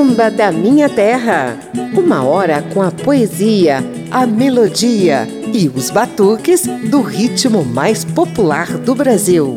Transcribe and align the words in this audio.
Samba 0.00 0.30
da 0.30 0.50
Minha 0.50 0.88
Terra. 0.88 1.58
Uma 1.94 2.24
hora 2.24 2.62
com 2.72 2.80
a 2.80 2.90
poesia, 2.90 3.84
a 4.10 4.26
melodia 4.26 5.28
e 5.52 5.68
os 5.68 5.90
batuques 5.90 6.62
do 6.88 7.02
ritmo 7.02 7.62
mais 7.66 8.02
popular 8.02 8.78
do 8.78 8.94
Brasil. 8.94 9.56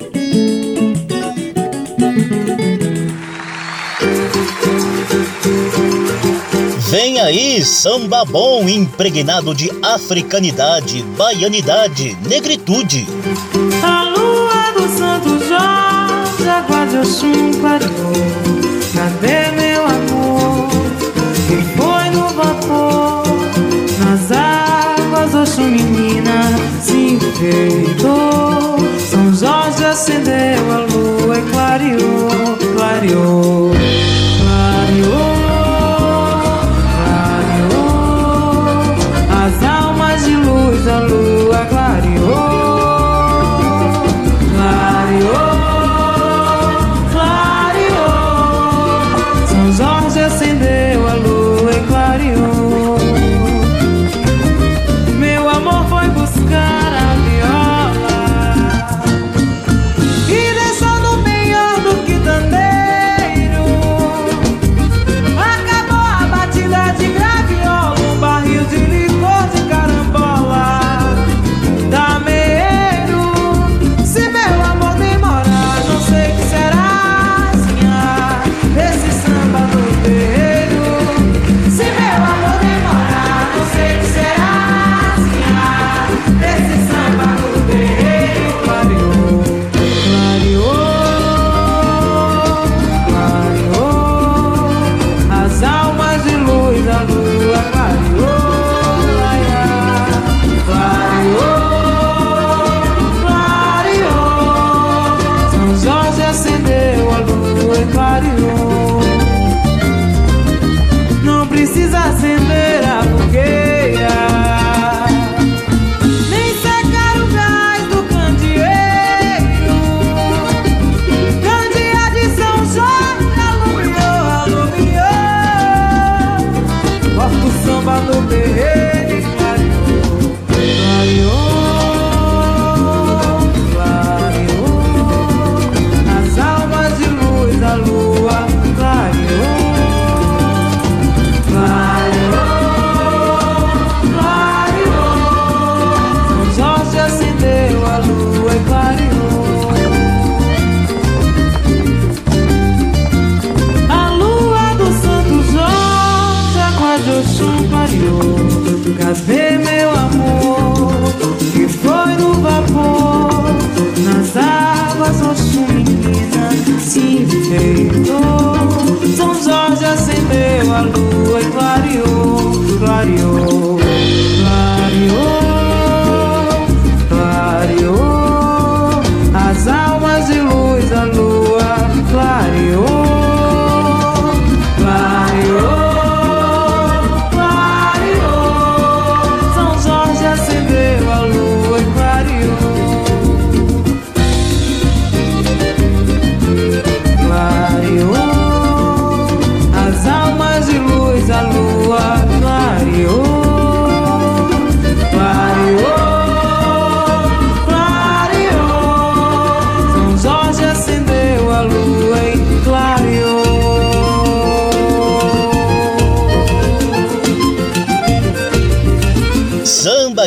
Vem 6.89 7.21
aí 7.21 7.63
samba 7.63 8.25
bom 8.25 8.67
impregnado 8.67 9.55
de 9.55 9.71
africanidade, 9.81 11.03
baianidade, 11.17 12.17
negritude. 12.27 13.07
A 13.81 14.03
lua 14.09 14.73
do 14.73 14.89
Santo 14.89 15.29
Jorge, 15.47 16.49
água 16.49 16.83
o 16.97 16.99
Oxum. 16.99 18.22
menina 25.73 26.57
se 26.81 27.15
enfeitou. 27.15 28.77
São 28.99 29.33
Jorge 29.33 29.83
acendeu 29.85 30.71
a 30.71 30.77
lua 30.79 31.37
e 31.37 31.41
clareou, 31.51 32.57
clareou, 32.75 33.71
clareou. 34.39 35.42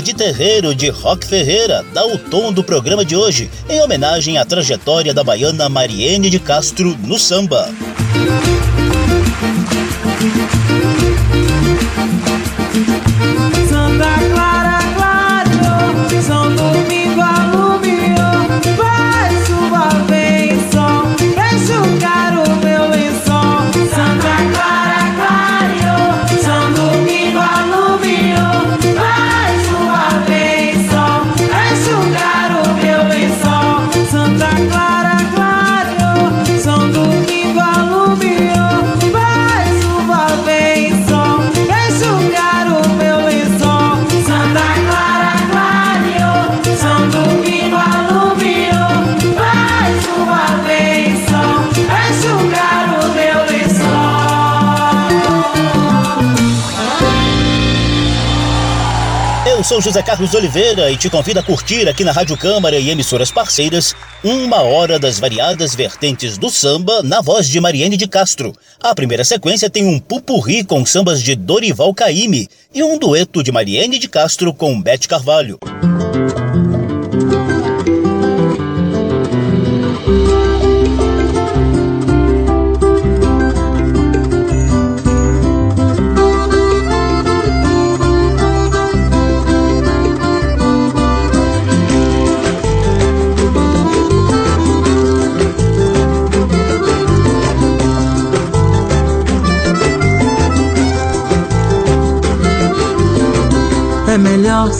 de 0.06 0.15
terreiro 0.15 0.72
de 0.72 0.89
Rock 0.89 1.27
Ferreira 1.27 1.84
dá 1.93 2.06
o 2.06 2.17
tom 2.17 2.53
do 2.53 2.62
programa 2.62 3.05
de 3.05 3.17
hoje, 3.17 3.50
em 3.69 3.83
homenagem 3.83 4.39
à 4.39 4.44
trajetória 4.44 5.12
da 5.12 5.25
baiana 5.25 5.69
Mariene 5.69 6.31
de 6.31 6.39
Castro 6.39 6.97
no 7.03 7.19
samba. 7.19 7.69
Música 10.19 10.95
sou 59.76 59.82
José 59.82 60.02
Carlos 60.02 60.32
Oliveira 60.32 60.90
e 60.90 60.96
te 60.96 61.11
convido 61.11 61.38
a 61.38 61.43
curtir 61.43 61.87
aqui 61.87 62.02
na 62.02 62.11
Rádio 62.11 62.34
Câmara 62.34 62.78
e 62.78 62.88
emissoras 62.88 63.31
parceiras 63.31 63.94
uma 64.25 64.62
hora 64.62 64.99
das 64.99 65.19
variadas 65.19 65.75
vertentes 65.75 66.38
do 66.38 66.49
samba 66.49 67.02
na 67.02 67.20
voz 67.20 67.46
de 67.46 67.61
Mariene 67.61 67.94
de 67.94 68.08
Castro. 68.08 68.55
A 68.81 68.94
primeira 68.94 69.23
sequência 69.23 69.69
tem 69.69 69.87
um 69.87 69.99
pupurri 69.99 70.64
com 70.64 70.87
sambas 70.87 71.23
de 71.23 71.34
Dorival 71.34 71.93
Caymmi 71.93 72.49
e 72.73 72.82
um 72.82 72.99
dueto 72.99 73.43
de 73.43 73.52
Mariene 73.52 73.99
de 73.99 74.08
Castro 74.08 74.55
com 74.55 74.81
Bete 74.81 75.08
Carvalho. 75.08 75.58
É 76.73 76.75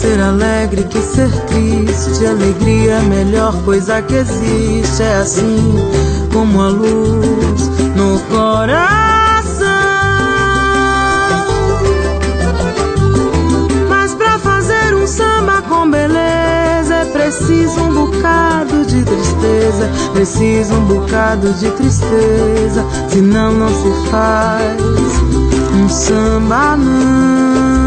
ser 0.07 0.21
alegre 0.21 0.83
que 0.85 1.01
ser 1.01 1.29
triste. 1.47 2.25
Alegria 2.25 2.93
é 2.93 2.97
a 2.97 3.01
melhor 3.01 3.53
coisa 3.63 4.01
que 4.01 4.15
existe. 4.15 5.03
É 5.03 5.17
assim 5.17 5.75
como 6.31 6.61
a 6.61 6.69
luz 6.69 7.69
no 7.95 8.19
coração. 8.29 9.67
Mas 13.89 14.13
pra 14.15 14.39
fazer 14.39 14.95
um 14.95 15.05
samba 15.05 15.61
com 15.63 15.89
beleza 15.89 16.95
é 16.95 17.05
preciso 17.11 17.81
um 17.81 18.05
bocado 18.05 18.85
de 18.85 19.03
tristeza. 19.03 19.89
Preciso 20.13 20.73
um 20.73 20.85
bocado 20.85 21.51
de 21.53 21.69
tristeza. 21.71 22.85
Senão 23.09 23.51
não 23.51 23.69
se 23.69 24.09
faz 24.09 24.81
um 25.75 25.89
samba 25.89 26.77
não. 26.77 27.86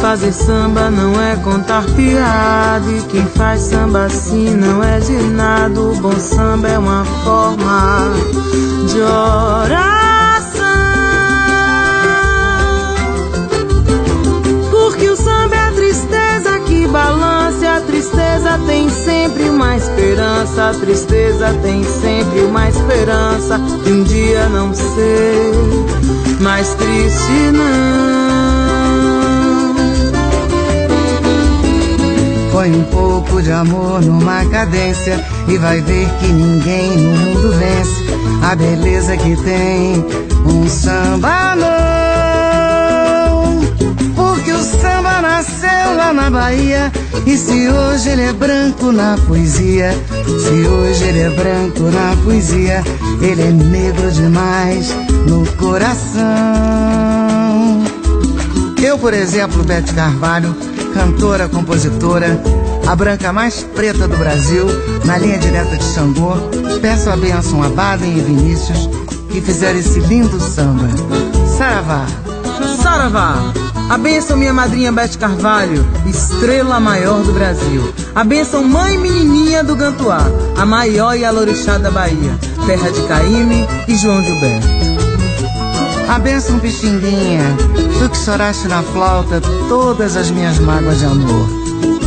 Fazer 0.00 0.32
samba 0.32 0.90
não 0.90 1.20
é 1.20 1.36
contar 1.36 1.84
piada. 1.94 2.90
E 2.90 3.02
quem 3.10 3.26
faz 3.26 3.60
samba 3.60 4.06
assim 4.06 4.48
não 4.48 4.82
é 4.82 4.98
de 4.98 5.12
nada. 5.12 5.78
O 5.78 5.94
bom 5.96 6.18
samba 6.18 6.68
é 6.68 6.78
uma 6.78 7.04
forma 7.22 8.10
de 8.88 8.98
oração. 8.98 10.66
Porque 14.70 15.06
o 15.06 15.16
samba 15.16 15.54
é 15.54 15.68
a 15.68 15.72
tristeza 15.72 16.58
que 16.66 16.86
balança. 16.86 17.62
E 17.62 17.68
a 17.68 17.80
tristeza 17.82 18.58
tem 18.66 18.88
sempre 18.88 19.50
uma 19.50 19.76
esperança. 19.76 20.70
A 20.70 20.74
tristeza 20.74 21.54
tem 21.62 21.84
sempre 21.84 22.40
uma 22.40 22.68
esperança 22.68 23.58
De 23.84 23.92
um 23.92 24.02
dia 24.02 24.48
não 24.48 24.72
ser 24.72 25.52
mais 26.40 26.72
triste 26.74 27.52
não 27.52 28.49
Põe 32.60 32.76
um 32.76 32.84
pouco 32.84 33.40
de 33.40 33.50
amor 33.50 34.02
numa 34.02 34.44
cadência 34.44 35.18
e 35.48 35.56
vai 35.56 35.80
ver 35.80 36.06
que 36.18 36.26
ninguém 36.26 36.94
no 36.94 37.16
mundo 37.16 37.54
vence 37.54 38.04
a 38.42 38.54
beleza 38.54 39.16
que 39.16 39.34
tem 39.34 40.04
um 40.44 40.68
samba 40.68 41.56
não. 41.56 43.60
Porque 44.14 44.52
o 44.52 44.62
samba 44.62 45.22
nasceu 45.22 45.96
lá 45.96 46.12
na 46.12 46.30
Bahia 46.30 46.92
e 47.24 47.34
se 47.34 47.66
hoje 47.66 48.10
ele 48.10 48.24
é 48.24 48.32
branco 48.34 48.92
na 48.92 49.16
poesia, 49.26 49.94
se 50.26 50.68
hoje 50.68 51.04
ele 51.04 51.20
é 51.20 51.30
branco 51.30 51.84
na 51.84 52.14
poesia, 52.22 52.84
ele 53.22 53.40
é 53.40 53.50
negro 53.50 54.12
demais 54.12 54.94
no 55.26 55.46
coração. 55.52 56.20
Eu, 58.82 58.98
por 58.98 59.14
exemplo, 59.14 59.64
Bete 59.64 59.94
Carvalho, 59.94 60.54
cantora, 60.92 61.48
compositora, 61.48 62.40
a 62.86 62.96
branca 62.96 63.32
mais 63.32 63.62
preta 63.62 64.08
do 64.08 64.16
Brasil, 64.16 64.66
na 65.04 65.18
linha 65.18 65.38
direta 65.38 65.76
de 65.76 65.84
Xangô, 65.84 66.34
peço 66.80 67.10
a 67.10 67.16
bênção 67.16 67.62
a 67.62 67.68
Baden 67.68 68.16
e 68.16 68.20
Vinícius, 68.20 68.88
que 69.30 69.40
fizeram 69.40 69.78
esse 69.78 70.00
lindo 70.00 70.40
samba. 70.40 70.88
Saravá! 71.56 72.06
Saravá! 72.82 73.34
A 73.90 73.98
bênção 73.98 74.36
minha 74.36 74.52
madrinha 74.52 74.92
Bete 74.92 75.18
Carvalho, 75.18 75.84
estrela 76.06 76.78
maior 76.78 77.22
do 77.22 77.32
Brasil. 77.32 77.92
A 78.14 78.22
bênção 78.22 78.62
mãe 78.62 78.96
menininha 78.96 79.64
do 79.64 79.74
Gantuá, 79.74 80.20
a 80.56 80.64
maior 80.64 81.16
e 81.16 81.24
alorixá 81.24 81.76
da 81.76 81.90
Bahia, 81.90 82.38
terra 82.66 82.90
de 82.90 83.02
Caíme 83.02 83.66
e 83.88 83.96
João 83.96 84.22
Gilberto. 84.22 84.68
A 86.08 86.18
bênção 86.20 86.58
Pixinguinha, 86.60 87.56
tu 88.00 88.08
que 88.08 88.16
choraste 88.16 88.66
na 88.66 88.82
flauta 88.82 89.42
todas 89.68 90.16
as 90.16 90.30
minhas 90.30 90.58
mágoas 90.58 91.00
de 91.00 91.04
amor. 91.04 91.46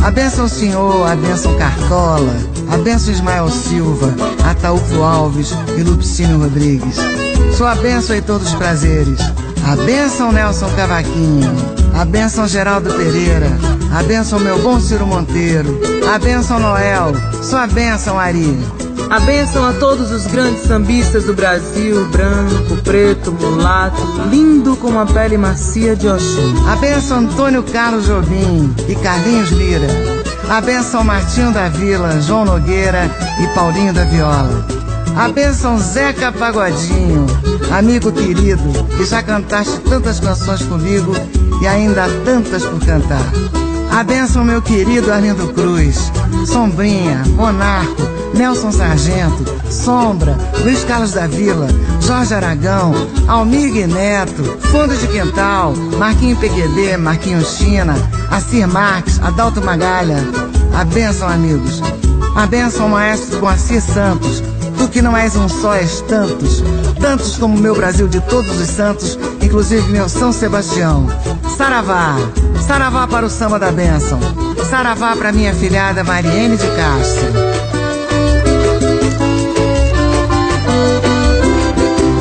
A 0.02 0.10
bênção 0.10 0.48
Senhor, 0.48 1.06
a 1.06 1.14
bênção 1.14 1.56
Cartola, 1.56 2.34
a 2.68 2.76
bênção 2.78 3.12
Ismael 3.12 3.48
Silva, 3.48 4.12
Ataúfo 4.44 5.02
Alves 5.02 5.52
e 5.78 5.82
Lupicínio 5.82 6.40
Rodrigues. 6.40 6.96
Sua 7.56 7.76
bênção 7.76 8.16
e 8.16 8.20
todos 8.20 8.48
os 8.48 8.54
prazeres. 8.54 9.20
A 9.64 9.76
Nelson 10.32 10.68
Cavaquinho, 10.74 11.54
a 11.94 12.04
Geraldo 12.48 12.92
Pereira, 12.92 13.48
a 13.96 14.02
bênção 14.02 14.40
meu 14.40 14.60
bom 14.62 14.80
Ciro 14.80 15.06
Monteiro, 15.06 15.80
a 16.12 16.18
bênção 16.18 16.58
Noel, 16.58 17.12
sua 17.40 17.68
bênção 17.68 18.18
Ari. 18.18 18.58
A 19.10 19.20
bênção 19.20 19.64
a 19.64 19.72
todos 19.74 20.10
os 20.10 20.26
grandes 20.26 20.62
sambistas 20.62 21.24
do 21.24 21.34
Brasil, 21.34 22.04
branco, 22.06 22.76
preto, 22.82 23.32
mulato, 23.32 24.02
lindo 24.30 24.76
como 24.76 24.98
a 24.98 25.06
pele 25.06 25.38
macia 25.38 25.94
de 25.94 26.08
Oxum. 26.08 26.68
A 26.68 26.76
bênção 26.76 27.18
Antônio 27.18 27.62
Carlos 27.62 28.06
Jobim 28.06 28.74
e 28.88 28.94
Carlinhos 28.96 29.50
Lira. 29.50 29.86
A 30.48 30.60
bênção 30.60 31.04
Martinho 31.04 31.52
da 31.52 31.68
Vila, 31.68 32.20
João 32.20 32.44
Nogueira 32.44 33.10
e 33.40 33.54
Paulinho 33.54 33.92
da 33.92 34.04
Viola. 34.04 34.66
A 35.16 35.28
bênção 35.28 35.78
Zeca 35.78 36.32
Pagodinho, 36.32 37.26
amigo 37.70 38.10
querido, 38.10 38.84
que 38.96 39.04
já 39.04 39.22
cantaste 39.22 39.78
tantas 39.88 40.18
canções 40.18 40.62
comigo 40.62 41.12
e 41.62 41.66
ainda 41.68 42.04
há 42.04 42.08
tantas 42.24 42.64
por 42.64 42.84
cantar. 42.84 43.32
A 43.94 44.02
bênção 44.02 44.44
meu 44.44 44.60
querido 44.60 45.12
Arlindo 45.12 45.52
Cruz, 45.52 46.10
Sombrinha, 46.46 47.22
Monarco, 47.36 48.02
Nelson 48.36 48.72
Sargento, 48.72 49.44
Sombra, 49.70 50.36
Luiz 50.64 50.82
Carlos 50.82 51.12
da 51.12 51.28
Vila, 51.28 51.68
Jorge 52.00 52.34
Aragão, 52.34 52.92
Almir 53.28 53.86
Neto, 53.86 54.42
Fundo 54.62 54.96
de 54.96 55.06
Quintal, 55.06 55.74
Marquinho 55.96 56.36
PQD, 56.36 56.96
Marquinho 56.96 57.44
China, 57.44 57.94
Acir 58.32 58.66
Marques, 58.66 59.22
Adalto 59.22 59.64
Magalha. 59.64 60.24
A 60.76 60.84
bênção, 60.84 61.28
amigos. 61.28 61.80
A 62.34 62.46
bênção, 62.46 62.88
maestro 62.88 63.38
Moacir 63.38 63.80
Santos. 63.80 64.42
Tu 64.84 64.90
que 64.90 65.00
não 65.00 65.16
és 65.16 65.34
um 65.34 65.48
só, 65.48 65.72
és 65.72 66.02
tantos. 66.02 66.62
Tantos 67.00 67.38
como 67.38 67.56
meu 67.56 67.74
Brasil 67.74 68.06
de 68.06 68.20
todos 68.20 68.60
os 68.60 68.68
santos, 68.68 69.18
inclusive 69.40 69.90
meu 69.90 70.10
São 70.10 70.30
Sebastião. 70.30 71.06
Saravá, 71.56 72.16
saravá 72.66 73.06
para 73.06 73.24
o 73.24 73.30
samba 73.30 73.58
da 73.58 73.72
bênção. 73.72 74.20
Saravá 74.68 75.16
para 75.16 75.32
minha 75.32 75.54
filhada 75.54 76.04
Mariene 76.04 76.58
de 76.58 76.66
Castro. 76.76 77.26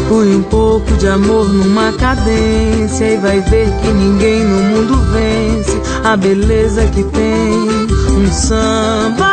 Põe 0.07 0.33
um 0.33 0.43
pouco 0.43 0.89
de 0.93 1.07
amor 1.09 1.49
numa 1.49 1.91
cadência 1.91 3.13
e 3.13 3.17
vai 3.17 3.41
ver 3.41 3.69
que 3.81 3.87
ninguém 3.89 4.41
no 4.45 4.61
mundo 4.61 5.01
vence 5.11 5.81
a 6.05 6.15
beleza 6.15 6.85
que 6.87 7.03
tem 7.03 7.53
um 8.17 8.31
samba. 8.31 9.32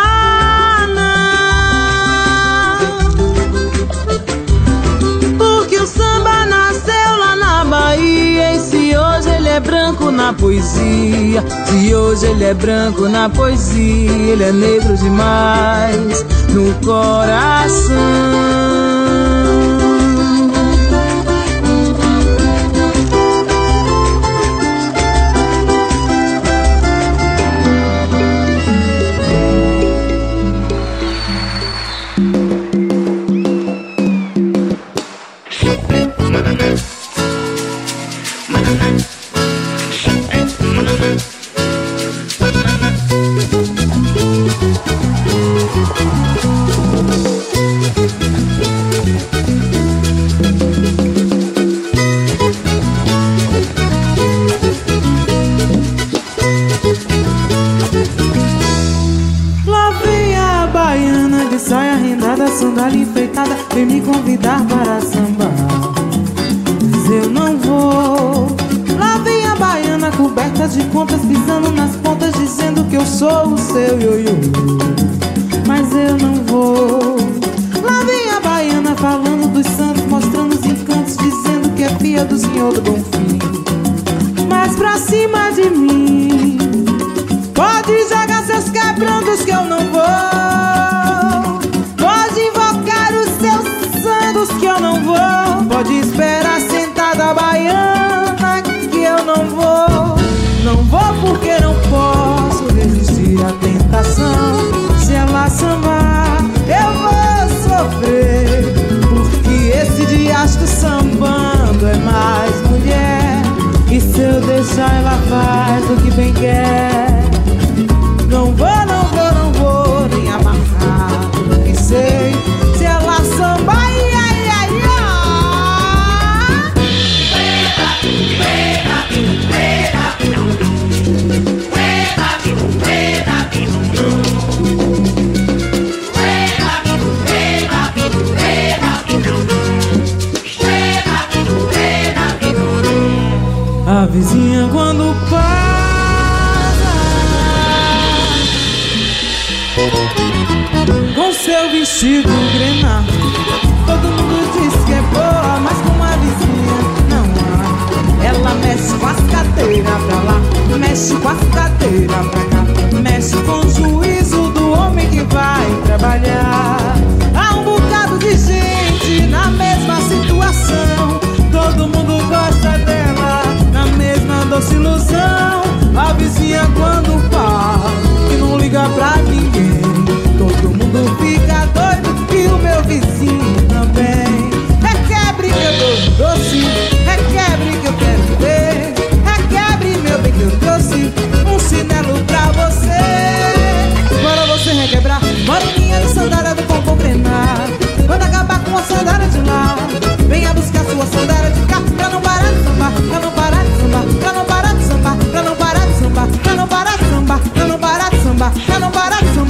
Bahia 8.00 8.54
e 8.54 8.60
se 8.60 8.96
hoje 8.96 9.28
ele 9.28 9.48
é 9.48 9.60
branco 9.60 10.10
na 10.10 10.32
poesia, 10.32 11.44
se 11.66 11.94
hoje 11.94 12.26
ele 12.26 12.44
é 12.44 12.54
branco 12.54 13.08
na 13.08 13.28
poesia, 13.28 14.10
ele 14.10 14.42
é 14.42 14.52
negro 14.52 14.96
demais 14.96 16.24
no 16.48 16.72
coração. 16.84 18.69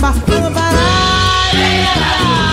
embarcando 0.00 0.50
baralho. 0.50 2.49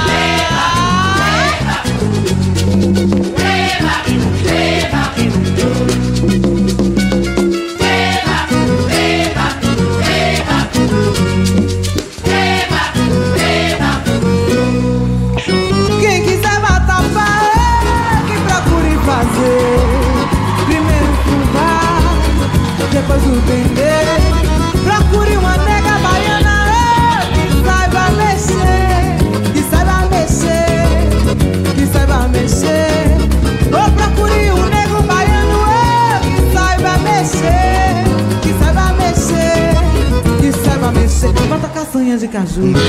castanhas 42.18 42.24
e 42.24 42.28
caju, 42.28 42.62
nunca 42.62 42.80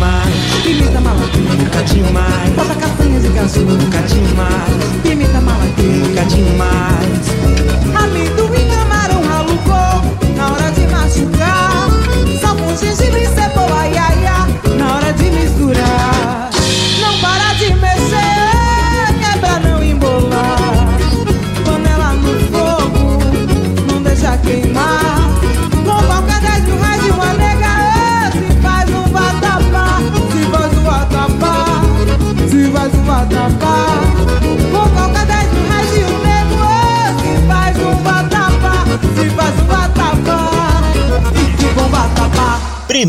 mais 0.00 0.34
Pimenta 0.62 1.00
malagueta, 1.00 1.38
nunca 1.38 2.12
mais 2.12 2.52
Bota 2.54 2.74
castanhas 2.74 3.24
e 3.24 3.28
caju, 3.28 3.60
nunca. 3.60 3.98
Pimenta 5.02 5.40
nunca. 5.40 7.71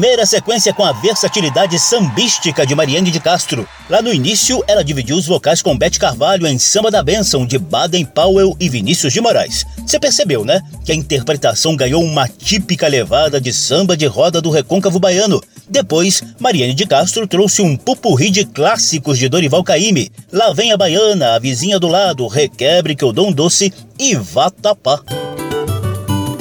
primeira 0.03 0.25
sequência 0.25 0.74
com 0.74 0.83
a 0.83 0.91
versatilidade 0.91 1.79
sambística 1.79 2.67
de 2.67 2.75
Mariane 2.75 3.10
de 3.10 3.22
Castro. 3.22 3.65
Lá 3.89 4.01
no 4.01 4.13
início, 4.13 4.62
ela 4.67 4.83
dividiu 4.83 5.15
os 5.15 5.25
vocais 5.25 5.62
com 5.62 5.77
Beth 5.77 5.98
Carvalho 5.98 6.45
em 6.45 6.60
Samba 6.60 6.91
da 6.91 7.01
Bênção 7.01 7.45
de 7.45 7.57
Baden 7.57 8.03
Powell 8.03 8.53
e 8.60 8.67
Vinícius 8.67 9.13
de 9.13 9.22
Moraes. 9.22 9.65
Você 9.77 9.98
percebeu, 9.98 10.43
né? 10.43 10.60
Que 10.83 10.91
a 10.91 10.95
interpretação 10.95 11.74
ganhou 11.77 12.03
uma 12.03 12.27
típica 12.27 12.86
levada 12.86 13.39
de 13.39 13.53
samba 13.53 13.95
de 13.95 14.05
roda 14.05 14.41
do 14.41 14.50
recôncavo 14.50 15.00
baiano. 15.00 15.41
Depois, 15.69 16.22
Mariane 16.38 16.74
de 16.74 16.86
Castro 16.86 17.25
trouxe 17.25 17.62
um 17.62 17.77
pupurri 17.77 18.29
de 18.29 18.43
clássicos 18.43 19.17
de 19.17 19.29
Dorival 19.29 19.63
Caymmi. 19.63 20.12
Lá 20.33 20.51
vem 20.51 20.74
a 20.74 20.77
baiana, 20.77 21.36
a 21.36 21.39
vizinha 21.39 21.79
do 21.79 21.88
lado, 21.88 22.27
requebre 22.27 22.93
que 22.93 23.05
eu 23.05 23.13
dou 23.13 23.29
um 23.29 23.31
doce 23.31 23.72
e 23.98 24.15
vá 24.15 24.50
tapar. 24.50 25.00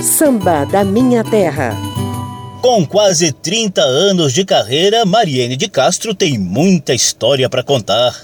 Samba 0.00 0.64
da 0.64 0.82
minha 0.82 1.22
terra. 1.22 1.91
Com 2.62 2.86
quase 2.86 3.32
30 3.32 3.82
anos 3.82 4.32
de 4.32 4.44
carreira, 4.44 5.04
Mariene 5.04 5.56
de 5.56 5.68
Castro 5.68 6.14
tem 6.14 6.38
muita 6.38 6.94
história 6.94 7.50
para 7.50 7.64
contar. 7.64 8.14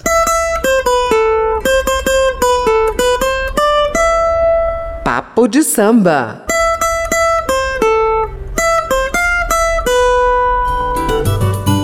Papo 5.03 5.45
de 5.45 5.61
samba. 5.61 6.45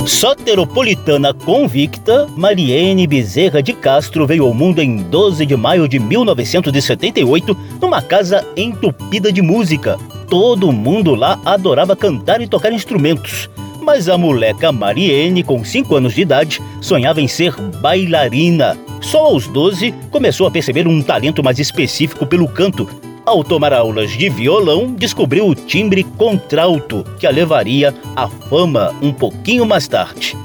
Soteropolitana 0.07 1.33
convicta, 1.33 2.25
Mariene 2.37 3.05
Bezerra 3.05 3.61
de 3.61 3.73
Castro 3.73 4.25
veio 4.25 4.45
ao 4.45 4.53
mundo 4.53 4.81
em 4.81 5.03
12 5.03 5.45
de 5.45 5.57
maio 5.57 5.89
de 5.89 5.99
1978 5.99 7.57
numa 7.81 8.01
casa 8.01 8.47
entupida 8.55 9.29
de 9.29 9.41
música, 9.41 9.99
Todo 10.29 10.71
mundo 10.71 11.13
lá 11.13 11.39
adorava 11.45 11.95
cantar 11.95 12.41
e 12.41 12.47
tocar 12.47 12.73
instrumentos, 12.73 13.49
mas 13.81 14.09
a 14.09 14.17
moleca 14.17 14.71
Mariene, 14.71 15.43
com 15.43 15.63
5 15.63 15.95
anos 15.95 16.13
de 16.13 16.21
idade, 16.21 16.61
sonhava 16.81 17.21
em 17.21 17.27
ser 17.27 17.53
bailarina. 17.79 18.77
Só 19.01 19.19
aos 19.25 19.47
12 19.47 19.93
começou 20.09 20.47
a 20.47 20.51
perceber 20.51 20.87
um 20.87 21.01
talento 21.01 21.43
mais 21.43 21.59
específico 21.59 22.25
pelo 22.25 22.47
canto. 22.47 22.89
Ao 23.23 23.43
tomar 23.43 23.73
aulas 23.73 24.11
de 24.11 24.29
violão, 24.29 24.93
descobriu 24.93 25.47
o 25.47 25.55
timbre 25.55 26.03
contralto, 26.03 27.05
que 27.19 27.27
a 27.27 27.31
levaria 27.31 27.93
à 28.15 28.27
fama 28.27 28.93
um 29.01 29.13
pouquinho 29.13 29.65
mais 29.65 29.87
tarde. 29.87 30.35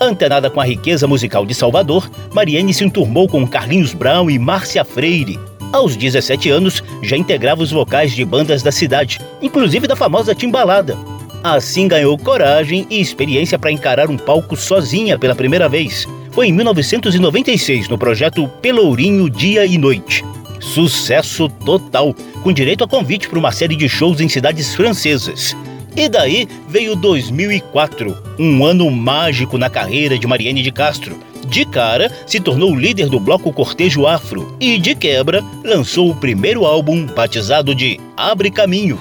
Antenada 0.00 0.48
com 0.48 0.60
a 0.60 0.64
riqueza 0.64 1.06
musical 1.06 1.44
de 1.44 1.54
Salvador, 1.54 2.08
Mariene 2.32 2.72
se 2.72 2.84
enturmou 2.84 3.28
com 3.28 3.46
Carlinhos 3.46 3.92
Brown 3.92 4.30
e 4.30 4.38
Márcia 4.38 4.84
Freire. 4.84 5.38
Aos 5.72 5.96
17 5.96 6.48
anos, 6.48 6.82
já 7.02 7.16
integrava 7.16 7.62
os 7.62 7.70
vocais 7.70 8.14
de 8.14 8.24
bandas 8.24 8.62
da 8.62 8.72
cidade, 8.72 9.20
inclusive 9.42 9.86
da 9.86 9.94
famosa 9.94 10.34
Timbalada. 10.34 10.96
Assim 11.44 11.86
ganhou 11.86 12.16
coragem 12.18 12.86
e 12.90 13.00
experiência 13.00 13.58
para 13.58 13.70
encarar 13.70 14.10
um 14.10 14.16
palco 14.16 14.56
sozinha 14.56 15.18
pela 15.18 15.34
primeira 15.34 15.68
vez. 15.68 16.06
Foi 16.32 16.48
em 16.48 16.52
1996, 16.52 17.88
no 17.88 17.98
projeto 17.98 18.48
Pelourinho 18.62 19.28
Dia 19.28 19.66
e 19.66 19.76
Noite. 19.76 20.24
Sucesso 20.58 21.48
total, 21.48 22.14
com 22.42 22.52
direito 22.52 22.82
a 22.82 22.88
convite 22.88 23.28
para 23.28 23.38
uma 23.38 23.52
série 23.52 23.76
de 23.76 23.88
shows 23.88 24.20
em 24.20 24.28
cidades 24.28 24.74
francesas. 24.74 25.54
E 25.94 26.08
daí 26.08 26.48
veio 26.68 26.96
2004, 26.96 28.16
um 28.38 28.64
ano 28.64 28.90
mágico 28.90 29.58
na 29.58 29.68
carreira 29.68 30.18
de 30.18 30.26
Mariane 30.26 30.62
de 30.62 30.72
Castro. 30.72 31.18
De 31.48 31.64
cara, 31.64 32.12
se 32.26 32.38
tornou 32.38 32.76
líder 32.76 33.08
do 33.08 33.18
bloco 33.18 33.50
Cortejo 33.50 34.06
Afro 34.06 34.54
e, 34.60 34.78
de 34.78 34.94
quebra, 34.94 35.42
lançou 35.64 36.10
o 36.10 36.14
primeiro 36.14 36.66
álbum 36.66 37.06
batizado 37.06 37.74
de 37.74 37.98
Abre 38.14 38.50
Caminho. 38.50 39.00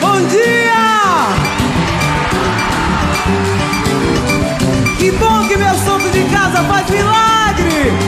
Bom 0.00 0.26
dia! 0.28 1.36
Que 4.98 5.10
bom 5.12 5.46
que 5.46 5.56
meu 5.58 5.74
santo 5.74 6.08
de 6.08 6.24
casa 6.30 6.64
faz 6.64 6.88
milagre! 6.88 8.01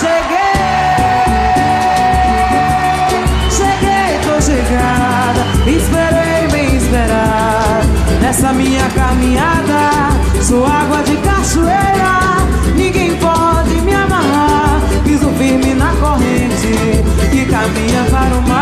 Cheguei! 0.00 0.54
Cheguei, 3.50 4.18
tô 4.24 4.40
chegada! 4.40 5.42
Esperei 5.66 6.48
bem 6.50 6.76
esperar 6.76 7.82
Nessa 8.20 8.52
minha 8.52 8.88
caminhada 8.90 10.10
Sou 10.42 10.66
água 10.66 11.02
de 11.02 11.16
cachoeira 11.18 12.38
Ninguém 12.76 13.16
pode 13.16 13.80
me 13.82 13.94
amarrar 13.94 14.80
Piso 15.04 15.28
firme 15.38 15.74
na 15.74 15.92
corrente 15.96 17.04
Que 17.30 17.46
caminha 17.46 18.04
para 18.10 18.34
o 18.34 18.42
mar 18.42 18.53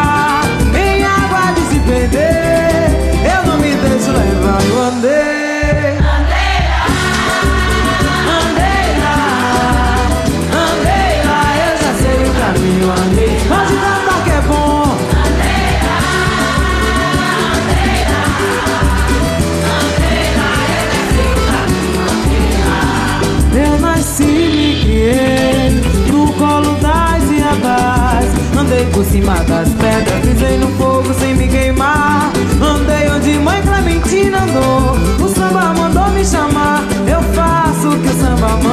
cima 29.12 29.34
das 29.44 29.68
pedras, 29.74 30.20
pisei 30.22 30.56
no 30.56 30.68
fogo 30.78 31.12
sem 31.20 31.34
me 31.34 31.46
queimar. 31.46 32.32
Andei 32.62 33.10
onde 33.10 33.38
mãe 33.40 33.60
Clementina 33.60 34.42
andou, 34.42 34.96
o 35.22 35.28
samba 35.28 35.74
mandou 35.74 36.08
me 36.08 36.24
chamar. 36.24 36.82
Eu 37.06 37.22
faço 37.34 37.90
o 37.90 37.98
que 38.00 38.08
o 38.08 38.14
samba 38.14 38.48
manda, 38.62 38.71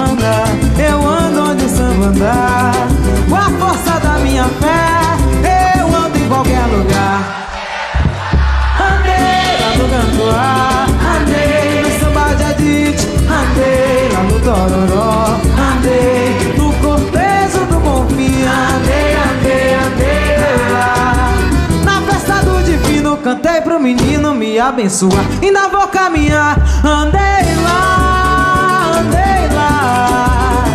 menino 23.94 24.36
me 24.36 24.60
abençoar, 24.60 25.26
ainda 25.42 25.68
vou 25.68 25.88
caminhar, 25.88 26.58
andei 26.84 27.56
lá, 27.64 28.92
andei 29.00 29.56
lá, 29.56 30.66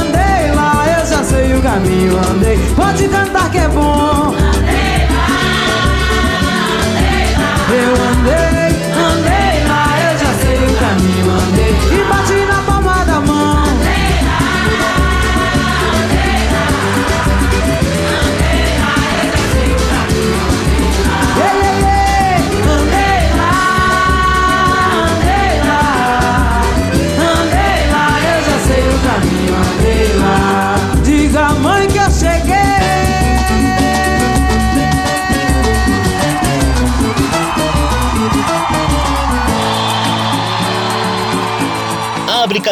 andei 0.00 0.54
lá, 0.54 0.98
eu 0.98 1.06
já 1.06 1.22
sei 1.22 1.54
o 1.54 1.60
caminho, 1.60 2.16
andei, 2.30 2.58
pode 2.74 3.06
cantar 3.08 3.50
que 3.50 3.58
é 3.58 3.68
bom. 3.68 4.43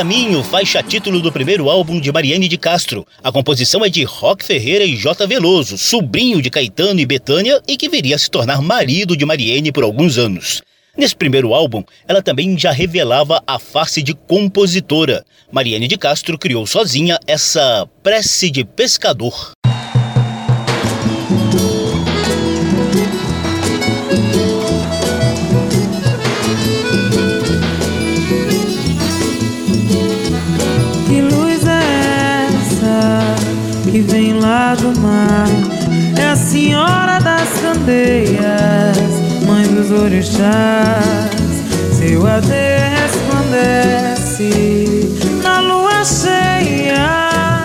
Caminho, 0.03 0.43
faixa 0.43 0.83
título 0.83 1.21
do 1.21 1.31
primeiro 1.31 1.71
álbum 1.71 2.01
de 2.01 2.11
Mariane 2.11 2.49
de 2.49 2.59
Castro. 2.59 3.07
A 3.23 3.31
composição 3.31 3.85
é 3.85 3.89
de 3.89 4.03
Rock 4.03 4.45
Ferreira 4.45 4.85
e 4.85 4.97
J. 4.97 5.29
Veloso, 5.29 5.79
sobrinho 5.79 6.43
de 6.43 6.51
Caetano 6.51 6.99
e 6.99 7.07
Betânia 7.07 7.63
e 7.69 7.77
que 7.77 7.89
viria 7.89 8.17
a 8.17 8.19
se 8.19 8.29
tornar 8.29 8.61
marido 8.61 9.17
de 9.17 9.25
Mariane 9.25 9.71
por 9.71 9.85
alguns 9.85 10.19
anos. 10.19 10.61
Nesse 10.99 11.15
primeiro 11.15 11.55
álbum, 11.55 11.85
ela 12.09 12.21
também 12.21 12.59
já 12.59 12.73
revelava 12.73 13.41
a 13.47 13.61
face 13.61 14.03
de 14.03 14.13
compositora. 14.13 15.25
Mariane 15.53 15.87
de 15.87 15.97
Castro 15.97 16.37
criou 16.37 16.67
sozinha 16.67 17.17
essa 17.25 17.89
prece 18.03 18.51
de 18.51 18.65
pescador. 18.65 19.53
Vem 34.53 34.59
lá 34.59 34.75
do 34.75 34.99
mar? 35.01 35.49
É 36.19 36.25
a 36.31 36.37
senhora 36.37 37.19
das 37.21 37.49
candeias, 37.61 38.99
mãe 39.47 39.67
dos 39.67 39.91
orixás. 39.91 41.03
Seu 41.93 42.27
AD 42.27 42.53
resplandece 43.01 44.51
na 45.43 45.61
lua 45.61 46.05
cheia. 46.05 47.63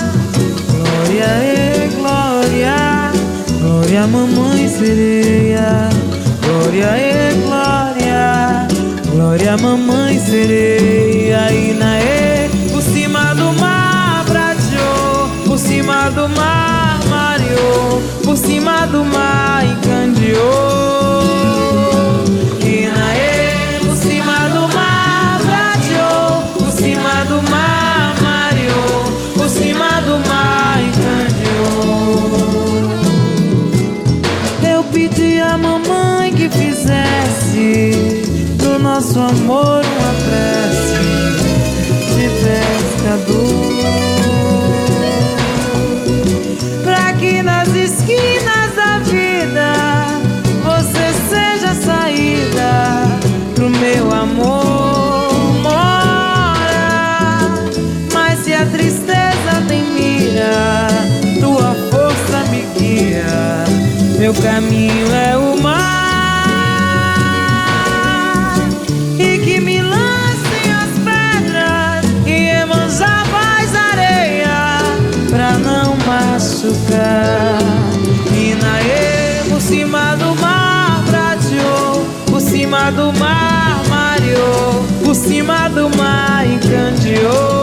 Glória 0.72 1.30
e 1.44 1.90
glória, 1.96 3.12
glória 3.60 4.08
mamãe 4.08 4.70
sereia. 4.70 5.90
Glória 6.46 6.98
e 6.98 7.34
glória, 7.46 8.68
glória 9.12 9.58
mamãe 9.58 10.20
sereia. 10.20 11.52
E 11.52 11.74
na 11.74 11.98
do 16.12 16.30
mar 16.30 17.00
mareou, 17.10 18.02
por 18.24 18.38
cima 18.38 18.86
do 18.88 19.04
mar 19.04 19.66
encandeou. 19.66 20.37
Caminho 64.58 65.14
é 65.14 65.38
o 65.38 65.62
mar. 65.62 65.78
e 69.20 69.38
que 69.38 69.60
me 69.60 69.84
lancem 69.84 70.72
as 70.82 70.90
pedras 71.06 72.04
e 72.26 72.50
emanjavas 72.64 73.76
areia 73.92 74.80
pra 75.30 75.52
não 75.60 75.96
machucar. 76.08 77.60
E 78.34 78.56
na 78.56 78.80
por 79.48 79.62
cima 79.62 80.16
do 80.16 80.36
mar 80.42 81.04
prateou, 81.06 82.08
por 82.26 82.42
cima 82.42 82.92
do 82.92 83.14
mar 83.14 83.84
mareou, 83.88 84.84
por 85.04 85.14
cima 85.14 85.70
do 85.70 85.88
mar 85.96 86.48
encandeou. 86.48 87.57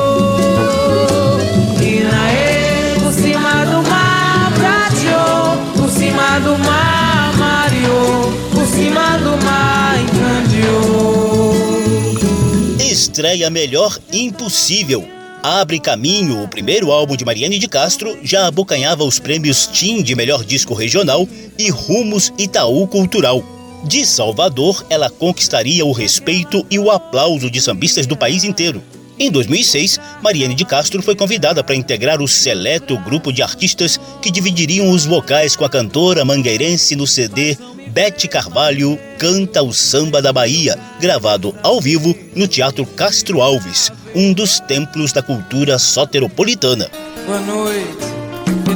Estreia 12.94 13.50
Melhor 13.50 13.98
Impossível. 14.12 15.04
Abre 15.42 15.80
Caminho, 15.80 16.44
o 16.44 16.48
primeiro 16.48 16.92
álbum 16.92 17.16
de 17.16 17.24
Mariane 17.24 17.58
de 17.58 17.66
Castro, 17.66 18.16
já 18.22 18.46
abocanhava 18.46 19.02
os 19.02 19.18
prêmios 19.18 19.66
TIM 19.66 20.00
de 20.00 20.14
melhor 20.14 20.44
disco 20.44 20.74
regional 20.74 21.28
e 21.58 21.70
Rumos 21.70 22.32
Itaú 22.38 22.86
Cultural. 22.86 23.42
De 23.82 24.06
Salvador, 24.06 24.86
ela 24.88 25.10
conquistaria 25.10 25.84
o 25.84 25.90
respeito 25.90 26.64
e 26.70 26.78
o 26.78 26.88
aplauso 26.88 27.50
de 27.50 27.60
sambistas 27.60 28.06
do 28.06 28.16
país 28.16 28.44
inteiro. 28.44 28.80
Em 29.18 29.28
2006, 29.28 29.98
Mariane 30.22 30.54
de 30.54 30.64
Castro 30.64 31.02
foi 31.02 31.16
convidada 31.16 31.64
para 31.64 31.74
integrar 31.74 32.22
o 32.22 32.28
seleto 32.28 32.96
grupo 32.98 33.32
de 33.32 33.42
artistas 33.42 33.98
que 34.22 34.30
dividiriam 34.30 34.88
os 34.90 35.04
vocais 35.04 35.56
com 35.56 35.64
a 35.64 35.68
cantora 35.68 36.24
mangueirense 36.24 36.94
no 36.94 37.08
CD 37.08 37.58
Bete 37.94 38.26
Carvalho 38.26 38.98
canta 39.20 39.62
o 39.62 39.72
samba 39.72 40.20
da 40.20 40.32
Bahia, 40.32 40.76
gravado 41.00 41.54
ao 41.62 41.80
vivo 41.80 42.12
no 42.34 42.48
Teatro 42.48 42.84
Castro 42.84 43.40
Alves, 43.40 43.92
um 44.12 44.32
dos 44.32 44.58
templos 44.58 45.12
da 45.12 45.22
cultura 45.22 45.78
soteropolitana. 45.78 46.90
Boa 47.24 47.38
noite. 47.38 47.98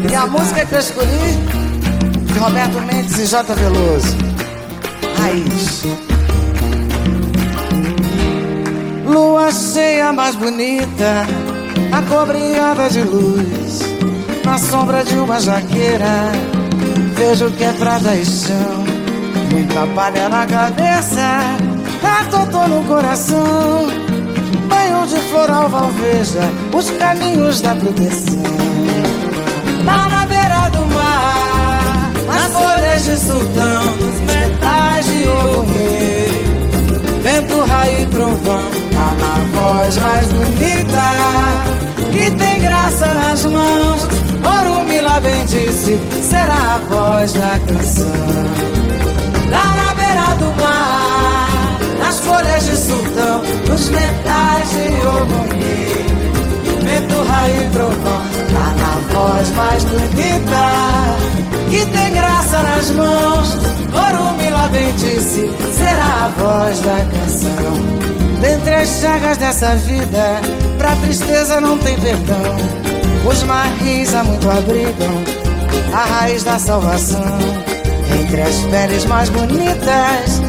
E 0.09 0.15
a 0.15 0.25
música 0.25 0.65
que 0.65 0.73
eu 0.73 0.79
escolhi, 0.79 1.09
de 2.33 2.39
Roberto 2.39 2.81
Mendes 2.83 3.19
e 3.19 3.27
J. 3.27 3.55
Veloso. 3.57 4.17
Raiz. 5.17 5.83
Lua 9.05 9.51
cheia 9.51 10.13
mais 10.13 10.37
bonita, 10.37 11.27
acobreada 11.91 12.89
de 12.89 13.03
luz, 13.03 13.81
na 14.45 14.57
sombra 14.59 15.03
de 15.03 15.17
uma 15.17 15.41
jaqueira, 15.41 16.31
vejo 17.17 17.51
que 17.51 17.65
é 17.65 17.73
prata 17.73 18.15
e 18.15 18.25
chão 18.25 18.88
Muita 19.59 19.85
palha 19.89 20.29
na 20.29 20.47
cabeça, 20.47 21.57
a 22.05 22.25
totô 22.31 22.69
no 22.69 22.85
coração. 22.85 23.89
Banho 24.69 25.05
de 25.09 25.17
floral 25.33 25.69
valveja, 25.69 26.49
os 26.73 26.89
caminhos 26.91 27.61
da 27.61 27.75
proteção. 27.75 28.41
Lá 29.85 30.09
na 30.11 30.27
beira 30.27 30.69
do 30.71 30.87
mar, 30.95 32.13
nas 32.29 32.53
folhas 32.53 33.05
de 33.05 33.17
sultão, 33.19 33.85
nos 33.97 34.21
metais 34.21 35.07
de 35.07 35.29
orgulho. 35.29 36.39
Vento, 37.21 37.61
raio 37.69 38.03
e 38.03 38.07
trovão, 38.07 38.63
tá 38.93 39.13
na 39.19 39.61
voz 39.61 39.99
mais 39.99 40.29
bonita, 40.29 41.03
que 42.13 42.31
tem 42.31 42.61
graça 42.61 43.07
nas 43.13 43.45
mãos. 43.45 44.07
Ouro 44.45 45.03
lá 45.03 45.21
disse, 45.49 45.99
será 46.23 46.77
a 46.77 46.79
voz 46.89 47.33
da 47.33 47.59
canção 47.67 48.58
nos 53.79 53.91
metais 53.91 54.71
de 54.71 55.07
ogoni. 55.07 55.79
Vento, 56.83 57.23
raio 57.23 57.63
e 57.63 57.71
trovão, 57.71 58.23
lá 58.53 58.75
na 58.77 59.15
voz 59.15 59.51
mais 59.53 59.85
bonita, 59.85 60.65
que 61.71 61.87
tem 61.87 62.13
graça 62.13 62.59
nas 62.63 62.91
mãos. 62.91 63.57
Orume 63.93 64.51
lá 64.51 64.69
disse, 64.97 65.51
será 65.73 66.25
a 66.25 66.29
voz 66.37 66.81
da 66.81 66.97
canção. 66.97 68.09
Dentre 68.41 68.75
as 68.75 68.89
chagas 69.01 69.37
dessa 69.39 69.75
vida, 69.77 70.41
pra 70.77 70.97
tristeza 70.97 71.61
não 71.61 71.79
tem 71.79 71.99
perdão. 72.01 72.57
Os 73.29 73.43
marris 73.45 74.15
há 74.15 74.25
muito 74.25 74.49
abrigam 74.51 75.23
a 75.93 76.05
raiz 76.05 76.43
da 76.43 76.59
salvação. 76.59 77.39
Entre 78.21 78.41
as 78.41 78.57
peles 78.71 79.05
mais 79.05 79.29
bonitas, 79.29 80.41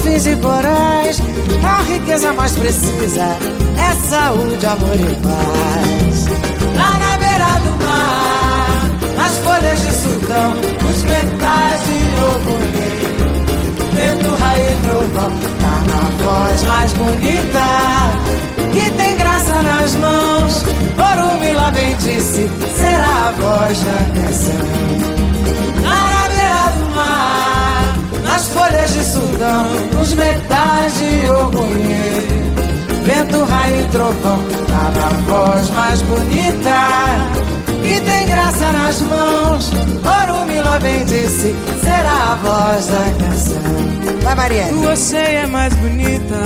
marfins 0.00 0.26
e 0.26 0.36
corais, 0.36 1.20
a 1.62 1.82
riqueza 1.82 2.32
mais 2.32 2.52
precisa 2.52 3.36
é 3.76 4.08
saúde, 4.08 4.64
amor 4.64 4.94
e 4.94 5.14
paz. 5.16 6.26
Lá 6.74 6.98
na 6.98 7.18
beira 7.18 7.60
do 7.60 7.72
mar, 7.84 9.26
as 9.26 9.36
folhas 9.38 9.80
de 9.82 9.92
sultão, 9.92 10.54
os 10.88 11.02
metais 11.02 11.80
de 11.84 11.98
ogulhê. 12.24 12.90
Vento, 13.92 14.34
raio 14.36 14.64
e 14.64 14.76
trovão, 14.86 15.32
tá 15.60 15.76
na 15.86 16.02
voz 16.24 16.62
mais 16.62 16.92
bonita, 16.94 17.66
que 18.72 18.90
tem 18.92 19.16
graça 19.16 19.62
nas 19.62 19.94
mãos. 19.96 20.64
Ouro 20.96 21.54
lá 21.54 21.70
bem 21.72 21.94
disse, 21.96 22.48
será 22.76 23.28
a 23.28 23.32
voz 23.32 23.80
da 23.80 24.20
canção 24.20 25.19
nas 28.40 28.48
folhas 28.48 28.94
de 28.94 29.04
Sudão, 29.04 29.66
nos 29.92 30.14
metais 30.14 30.94
de 30.94 31.30
Ogunhê. 31.30 32.40
Vento, 33.04 33.44
raio 33.44 33.80
e 33.82 33.84
trovão, 33.88 34.38
tá 34.66 34.90
na 34.98 35.08
voz 35.30 35.70
mais 35.70 36.00
bonita, 36.02 36.76
que 37.82 38.00
tem 38.00 38.26
graça 38.26 38.72
nas 38.72 39.00
mãos. 39.02 39.70
Orumila 40.02 40.78
bem 40.80 41.04
disse, 41.04 41.54
será 41.82 42.32
a 42.32 42.34
voz 42.36 42.86
da 42.86 43.24
canção. 43.24 44.22
Vai, 44.22 44.34
Maria. 44.34 44.68
Tua 44.68 44.96
cheia 44.96 45.40
é 45.40 45.46
mais 45.46 45.74
bonita, 45.74 46.38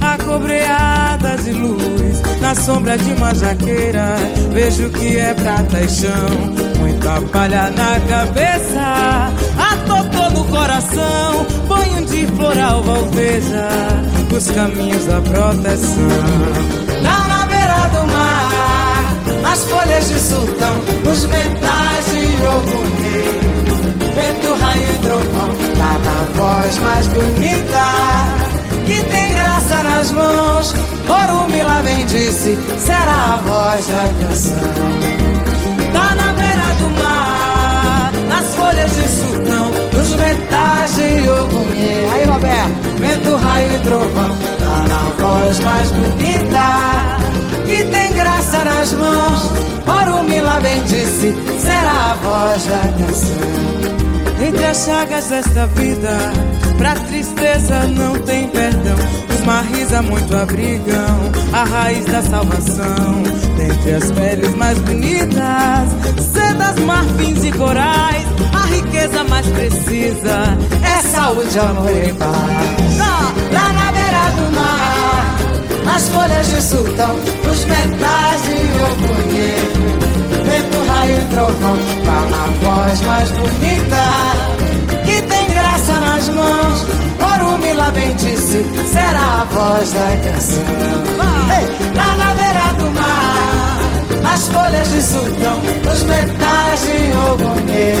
acobreada 0.00 1.36
de 1.36 1.52
luz, 1.52 2.22
na 2.40 2.54
sombra 2.54 2.96
de 2.96 3.12
uma 3.12 3.34
jaqueira, 3.34 4.16
vejo 4.52 4.88
que 4.88 5.18
é 5.18 5.34
prata 5.34 5.80
e 5.80 5.88
chão. 5.88 6.76
Muita 6.78 7.20
palha 7.30 7.70
na 7.70 8.00
cabeça, 8.08 9.32
tocou 9.86 10.30
no 10.30 10.35
coração, 10.66 11.46
banho 11.68 12.04
de 12.06 12.26
floral 12.26 12.82
valveja, 12.82 13.68
os 14.36 14.50
caminhos 14.50 15.06
da 15.06 15.20
proteção. 15.20 16.08
Lá 17.02 17.28
na 17.28 17.46
beira 17.46 17.88
do 17.92 18.12
mar, 18.12 19.14
nas 19.42 19.64
folhas 19.66 20.08
de 20.08 20.18
sultão, 20.18 20.74
nos 21.04 21.24
metais 21.26 22.06
de 22.06 22.26
ogumê. 22.44 23.46
Vento, 24.16 24.54
raio 24.60 24.82
e 24.82 24.98
trovão, 24.98 25.50
tá 25.78 25.98
na 26.04 26.18
voz 26.34 26.78
mais 26.78 27.06
bonita, 27.08 27.86
que 28.86 29.04
tem 29.04 29.34
graça 29.34 29.82
nas 29.84 30.10
mãos. 30.10 30.74
Ouro 31.08 31.46
lá 31.64 31.80
vem 31.82 32.04
disse, 32.06 32.58
será 32.78 33.34
a 33.34 33.40
voz 33.46 33.86
da 33.86 34.26
canção. 34.26 34.56
Tá 35.92 36.14
na 36.16 36.32
beira 36.32 36.74
do 36.80 36.90
mar, 37.02 38.12
nas 38.28 38.54
folhas 38.56 38.90
de 38.96 39.08
sultão, 39.08 39.75
nos 40.16 40.24
metais 40.24 40.94
de 40.96 41.28
Ogumê. 41.28 42.06
Aí, 42.12 42.24
Roberto. 42.24 42.86
Vento, 42.98 43.36
raio 43.36 43.74
e 43.74 43.78
trovão, 43.80 44.36
tá 44.58 44.84
na 44.88 45.22
voz 45.22 45.60
mais 45.60 45.90
bonita. 45.90 47.18
Que 47.66 47.84
tem 47.84 48.12
graça 48.14 48.64
nas 48.64 48.92
mãos, 48.92 49.50
Orumila 49.86 50.60
bem 50.60 50.82
disse, 50.84 51.34
será 51.60 52.12
a 52.12 52.14
voz 52.22 52.64
da 52.64 52.78
canção. 52.98 54.46
Entre 54.46 54.64
as 54.64 54.84
chagas 54.84 55.26
desta 55.26 55.66
vida, 55.68 56.16
pra 56.78 56.94
tristeza 56.94 57.86
não 57.86 58.14
tem 58.20 58.48
perdão 58.48 59.25
uma 59.46 59.60
risa 59.60 60.02
muito 60.02 60.36
abrigão, 60.36 61.30
a 61.52 61.62
raiz 61.62 62.04
da 62.06 62.20
salvação. 62.20 63.22
Dentre 63.56 63.94
as 63.94 64.10
peles 64.10 64.52
mais 64.56 64.76
bonitas, 64.80 65.88
sedas, 66.32 66.76
marfins 66.84 67.44
e 67.44 67.52
corais, 67.52 68.26
a 68.52 68.66
riqueza 68.66 69.22
mais 69.22 69.46
precisa 69.46 70.58
é 70.82 71.00
saúde, 71.00 71.56
amor 71.60 71.90
e 71.90 72.12
paz. 72.14 72.98
Lá, 72.98 73.72
na 73.72 73.92
beira 73.92 74.30
do 74.34 74.52
mar, 74.56 75.94
as 75.94 76.08
folhas 76.08 76.48
de 76.48 76.60
sultão, 76.60 77.14
os 77.48 77.64
metais 77.66 78.42
de 78.42 78.56
oponê, 78.82 79.54
vento, 80.42 80.88
raio 80.88 81.18
e 81.18 81.24
trovão, 81.26 81.76
fala 82.04 82.36
a 82.36 82.84
voz 82.84 83.00
mais 83.02 83.30
bonita. 83.30 83.85
Disse, 88.26 88.64
será 88.92 89.42
a 89.42 89.44
voz 89.50 89.92
da 89.92 90.16
canção. 90.24 90.64
Ei, 91.56 91.66
lá 91.94 92.16
na 92.16 92.34
beira 92.34 92.72
do 92.78 92.90
mar, 92.90 93.78
as 94.32 94.48
folhas 94.48 94.88
de 94.90 95.02
sultão, 95.02 95.60
os 95.92 96.02
metais 96.02 96.80
de 96.80 96.96
Ogunhê. 97.30 97.94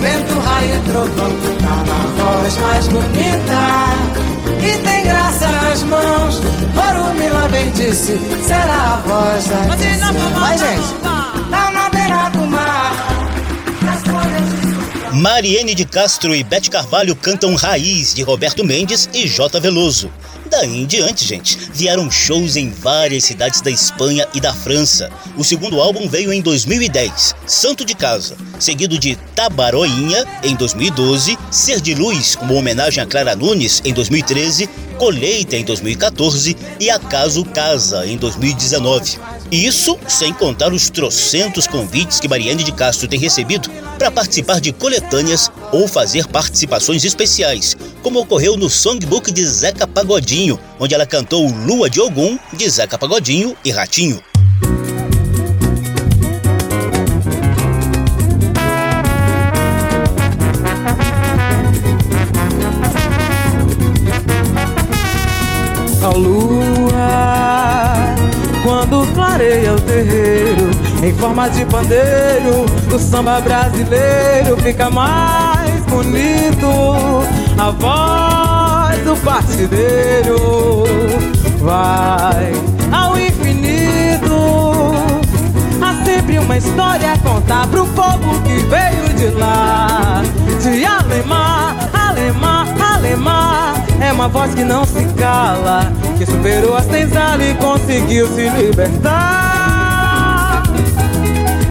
Vento, 0.00 0.38
raio 0.40 0.74
e 0.74 0.78
trovão, 0.90 1.32
fala 1.60 1.94
a 1.94 2.40
voz 2.40 2.56
mais 2.58 2.88
bonita 2.88 4.14
que 4.60 4.78
tem 4.78 5.04
graça 5.04 5.48
nas 5.48 5.82
mãos. 5.84 6.42
Orumila 6.76 7.48
bem 7.48 7.70
disse, 7.70 8.18
será 8.42 8.94
a 8.94 9.02
voz 9.06 9.46
da 9.46 9.56
canção. 9.56 10.40
Vai, 10.40 10.58
gente, 10.58 11.03
Mariene 15.14 15.76
de 15.76 15.84
Castro 15.84 16.34
e 16.34 16.42
Bete 16.42 16.68
Carvalho 16.68 17.14
cantam 17.14 17.54
Raiz, 17.54 18.12
de 18.14 18.24
Roberto 18.24 18.64
Mendes 18.64 19.08
e 19.14 19.28
J. 19.28 19.60
Veloso. 19.60 20.10
Daí 20.50 20.82
em 20.82 20.86
diante, 20.86 21.24
gente, 21.24 21.58
vieram 21.72 22.10
shows 22.10 22.56
em 22.56 22.70
várias 22.70 23.24
cidades 23.24 23.60
da 23.60 23.70
Espanha 23.70 24.26
e 24.34 24.40
da 24.40 24.52
França. 24.52 25.10
O 25.36 25.44
segundo 25.44 25.80
álbum 25.80 26.08
veio 26.08 26.32
em 26.32 26.40
2010, 26.42 27.34
Santo 27.46 27.84
de 27.84 27.94
Casa, 27.94 28.36
seguido 28.58 28.98
de 28.98 29.16
Tabaroinha 29.34 30.24
em 30.42 30.54
2012, 30.54 31.38
Ser 31.50 31.80
de 31.80 31.94
Luz, 31.94 32.36
como 32.36 32.54
homenagem 32.54 33.02
a 33.02 33.06
Clara 33.06 33.34
Nunes 33.34 33.80
em 33.84 33.92
2013, 33.92 34.68
Colheita 34.98 35.56
em 35.56 35.64
2014 35.64 36.56
e 36.78 36.88
Acaso 36.90 37.44
Casa 37.46 38.06
em 38.06 38.16
2019. 38.16 39.18
Isso 39.50 39.98
sem 40.08 40.32
contar 40.32 40.72
os 40.72 40.88
trocentos 40.90 41.66
convites 41.66 42.20
que 42.20 42.28
Mariane 42.28 42.64
de 42.64 42.72
Castro 42.72 43.08
tem 43.08 43.18
recebido 43.18 43.68
para 43.98 44.10
participar 44.10 44.60
de 44.60 44.72
coletâneas 44.72 45.50
ou 45.74 45.88
fazer 45.88 46.28
participações 46.28 47.04
especiais, 47.04 47.76
como 48.00 48.20
ocorreu 48.20 48.56
no 48.56 48.70
Songbook 48.70 49.32
de 49.32 49.44
Zeca 49.44 49.88
Pagodinho, 49.88 50.58
onde 50.78 50.94
ela 50.94 51.04
cantou 51.04 51.48
Lua 51.48 51.90
de 51.90 52.00
Ogum 52.00 52.38
de 52.52 52.70
Zeca 52.70 52.96
Pagodinho 52.96 53.56
e 53.64 53.72
Ratinho. 53.72 54.22
A 66.00 66.08
lua, 66.10 66.94
quando 68.62 69.12
clareia 69.14 69.74
o 69.74 69.80
terreiro, 69.80 70.70
em 71.02 71.12
forma 71.14 71.48
de 71.48 71.64
pandeiro, 71.64 72.64
o 72.94 72.98
samba 72.98 73.40
brasileiro 73.40 74.56
fica 74.62 74.88
mais 74.88 75.63
bonito. 75.94 77.22
A 77.56 77.70
voz 77.70 78.98
do 79.04 79.16
partideiro 79.22 80.84
vai 81.60 82.52
ao 82.92 83.16
infinito. 83.16 84.34
Há 85.80 86.04
sempre 86.04 86.38
uma 86.38 86.56
história 86.56 87.12
a 87.12 87.18
contar 87.18 87.68
pro 87.68 87.86
povo 87.88 88.40
que 88.42 88.58
veio 88.66 89.08
de 89.16 89.28
lá, 89.36 90.22
de 90.60 90.84
Alemar, 90.84 91.76
Alemar, 91.92 92.66
Alemar. 92.94 93.74
É 94.00 94.12
uma 94.12 94.26
voz 94.28 94.52
que 94.54 94.64
não 94.64 94.84
se 94.84 95.04
cala, 95.16 95.92
que 96.18 96.26
superou 96.26 96.76
a 96.76 96.82
senzala 96.82 97.44
e 97.44 97.54
conseguiu 97.54 98.26
se 98.34 98.48
libertar. 98.48 99.22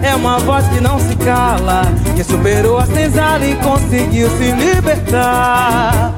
É 0.01 0.15
uma 0.15 0.39
voz 0.39 0.65
que 0.67 0.79
não 0.81 0.99
se 0.99 1.15
cala, 1.17 1.83
que 2.15 2.23
superou 2.23 2.77
a 2.77 2.85
senzala 2.85 3.45
e 3.45 3.55
conseguiu 3.55 4.29
se 4.37 4.51
libertar. 4.51 6.13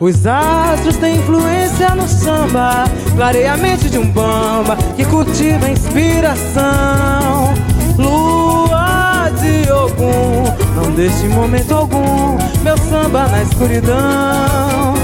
Os 0.00 0.26
astros 0.26 0.96
têm 0.96 1.16
influência 1.16 1.90
no 1.96 2.06
samba, 2.06 2.84
clareia 3.16 3.54
a 3.54 3.56
mente 3.56 3.90
de 3.90 3.98
um 3.98 4.08
bamba 4.08 4.76
que 4.96 5.04
cultiva 5.04 5.66
a 5.66 5.70
inspiração. 5.70 7.54
Lua 7.96 9.28
de 9.40 9.70
Ogum, 9.72 10.44
não 10.76 10.92
deixe 10.92 11.26
momento 11.28 11.74
algum 11.74 12.38
meu 12.62 12.78
samba 12.78 13.26
na 13.26 13.42
escuridão. 13.42 14.94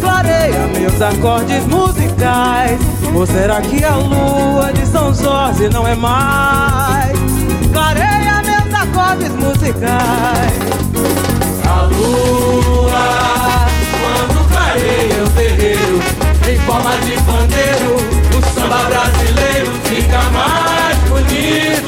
Clareia 0.00 0.68
meus 0.78 1.02
acordes 1.02 1.66
musicais, 1.66 2.78
ou 3.12 3.26
será 3.26 3.60
que 3.60 3.82
a 3.82 3.96
lua 3.96 4.72
de 4.72 4.86
São 4.86 5.12
Jorge 5.12 5.68
não 5.68 5.88
é 5.88 5.96
mais? 5.96 7.05
Acordes 8.92 9.32
musicais. 9.32 10.52
A 11.64 11.82
lua 11.82 13.66
quando 14.00 14.48
clareia 14.48 15.24
o 15.24 15.30
terreiro 15.30 16.00
Em 16.48 16.58
forma 16.60 16.96
de 16.98 17.12
pandeiro 17.22 17.96
O 18.36 18.54
samba 18.54 18.84
brasileiro 18.84 19.72
fica 19.84 20.22
mais 20.30 20.98
bonito 21.08 21.85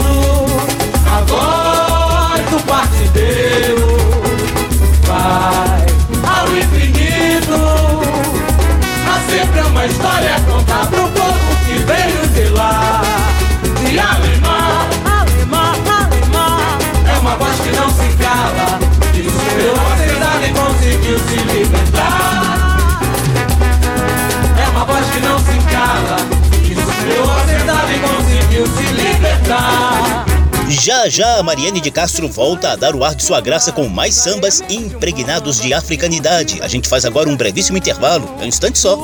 Já 31.08 31.28
já 31.28 31.38
a 31.38 31.42
Mariane 31.42 31.80
de 31.80 31.90
Castro 31.90 32.28
volta 32.28 32.72
a 32.72 32.76
dar 32.76 32.94
o 32.94 33.02
ar 33.02 33.14
de 33.14 33.22
sua 33.22 33.40
graça 33.40 33.72
com 33.72 33.88
mais 33.88 34.14
sambas 34.14 34.62
impregnados 34.68 35.58
de 35.58 35.72
africanidade. 35.72 36.60
A 36.60 36.68
gente 36.68 36.86
faz 36.86 37.04
agora 37.04 37.28
um 37.28 37.36
brevíssimo 37.36 37.78
intervalo, 37.78 38.28
é 38.40 38.44
um 38.44 38.46
instante 38.46 38.78
só. 38.78 38.94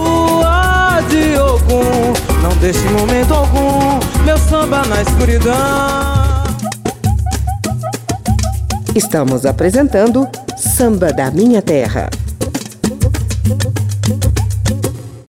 De 1.08 1.38
Ogum, 1.38 2.12
não 2.42 2.54
deixe 2.58 2.78
momento 2.90 3.32
algum 3.32 3.98
meu 4.22 4.36
samba 4.36 4.84
na 4.84 5.02
escuridão. 5.02 5.54
Estamos 8.94 9.46
apresentando 9.46 10.28
Samba 10.56 11.12
da 11.12 11.30
Minha 11.30 11.62
Terra. 11.62 12.10